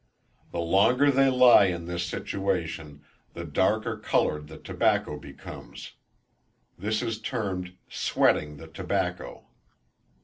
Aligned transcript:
The 0.51 0.57
longer 0.59 1.11
they 1.11 1.29
lie 1.29 1.65
in 1.65 1.85
this 1.85 2.03
situation 2.03 3.03
the 3.35 3.45
darker 3.45 3.97
coloured 3.99 4.47
the 4.47 4.57
tobacco 4.57 5.19
becomes. 5.19 5.91
This 6.75 7.03
is 7.03 7.21
termed 7.21 7.75
"sweating 7.87 8.57
the 8.57 8.65
tobacco." 8.67 9.45